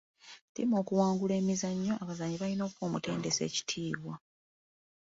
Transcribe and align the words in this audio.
Ttiimu 0.47 0.73
okuwangula 0.81 1.33
emizannyo, 1.41 1.93
abazannyi 2.03 2.37
balina 2.41 2.63
okuwa 2.65 2.85
omutendesi 2.89 3.41
ekitiibwa. 3.49 4.15